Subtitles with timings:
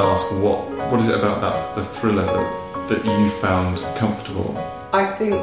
[0.00, 4.56] ask what what is it about that the thriller that that you found comfortable?
[4.92, 5.34] I think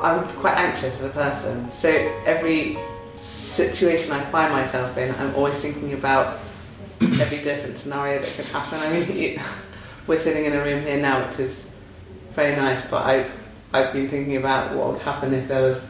[0.00, 1.88] I'm quite anxious as a person, so
[2.26, 2.78] every
[3.16, 6.40] situation I find myself in, I'm always thinking about
[7.00, 8.78] every different scenario that could happen.
[8.80, 9.40] I mean,
[10.06, 11.68] we're sitting in a room here now, which is
[12.32, 13.30] very nice, but I,
[13.72, 15.82] I've been thinking about what would happen if there was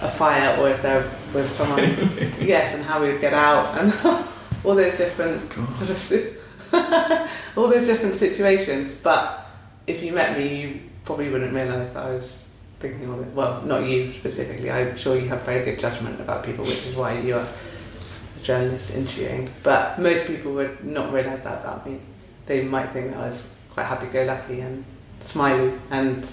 [0.00, 1.80] a fire or if there was someone,
[2.40, 3.92] yes, and how we would get out, and
[4.64, 6.36] all those different sort of,
[7.56, 8.92] all those different situations.
[9.02, 9.46] But
[9.86, 12.42] if you met me, you probably wouldn't realise I was
[12.80, 13.28] thinking all it.
[13.28, 14.70] Well, not you specifically.
[14.70, 18.42] I'm sure you have very good judgment about people, which is why you are a
[18.42, 19.50] journalist interviewing.
[19.62, 22.00] But most people would not realise that about me.
[22.46, 24.84] They might think that I was quite happy-go-lucky and
[25.24, 26.26] smiley, and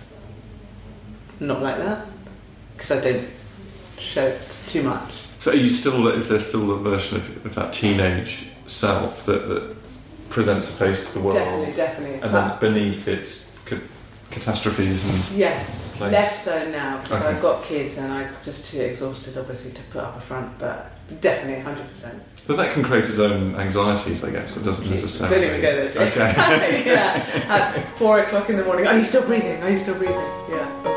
[1.39, 2.07] not like that
[2.75, 3.29] because I don't
[3.99, 5.23] show it too much.
[5.39, 9.49] So are you still if there's still a version of, of that teenage self that,
[9.49, 9.75] that
[10.33, 12.19] presents a face to the world, Definitely, definitely.
[12.21, 13.77] and then beneath it's ca-
[14.31, 16.11] catastrophes and Yes, place.
[16.11, 17.29] less so now because Okay.
[17.35, 20.57] I've got kids and I'm just too exhausted, obviously, to put up a front.
[20.57, 20.89] But
[21.21, 22.21] definitely, hundred percent.
[22.47, 24.57] but that can create its own anxieties, I guess.
[24.57, 25.35] It doesn't necessarily.
[25.35, 26.07] Don't even go there.
[26.07, 26.83] Okay.
[26.93, 28.87] yeah, at four o'clock in the morning.
[28.87, 29.61] Are you still breathing?
[29.61, 30.17] Are you still breathing?
[30.49, 30.92] Yeah.